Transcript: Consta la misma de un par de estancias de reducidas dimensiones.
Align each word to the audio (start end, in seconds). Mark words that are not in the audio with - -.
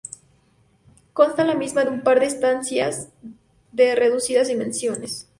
Consta 1.13 1.43
la 1.45 1.53
misma 1.53 1.83
de 1.83 1.91
un 1.91 2.01
par 2.01 2.19
de 2.19 2.25
estancias 2.25 3.09
de 3.71 3.93
reducidas 3.93 4.47
dimensiones. 4.47 5.27